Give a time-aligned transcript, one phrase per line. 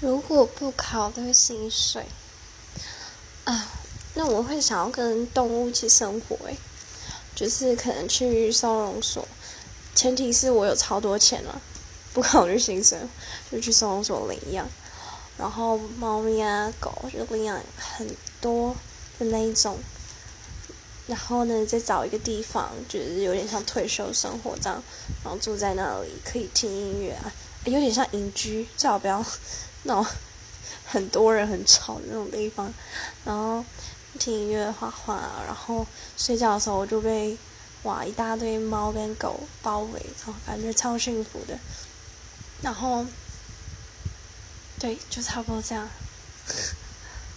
[0.00, 2.06] 如果不考虑薪水。
[3.44, 3.68] 啊，
[4.14, 6.56] 那我会想要跟动物一起生活诶，
[7.34, 9.26] 就是可能去收容所，
[9.94, 11.60] 前提是我有超多钱了，
[12.12, 12.98] 不考虑薪水，
[13.50, 14.68] 就去收容所领养，
[15.36, 18.06] 然后猫咪啊狗就领养很
[18.40, 18.74] 多
[19.18, 19.78] 的那一种。
[21.06, 24.82] 然后呢，再找一个地方，就是有点像退休生活这样，
[25.24, 27.32] 然后住在那里，可以听音乐啊，
[27.64, 29.24] 有点像隐居，最好不要
[29.84, 30.06] 那种
[30.86, 32.72] 很多人很吵的那种地方。
[33.24, 33.64] 然后
[34.18, 37.36] 听音乐、画画，然后睡觉的时候我就被
[37.82, 41.58] 哇一大堆猫跟狗包围，然后感觉超幸福的。
[42.62, 43.06] 然后，
[44.78, 45.88] 对，就差不多这样。